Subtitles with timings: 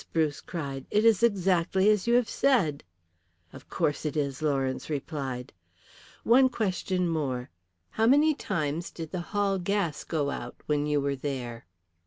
[0.13, 0.87] Bruce cried.
[0.89, 2.83] "It is exactly as you have said."
[3.53, 5.53] "Of course it is," Lawrence replied.
[6.23, 7.51] "One question more.
[7.91, 11.67] How many times did the hall gas go out when you were there?"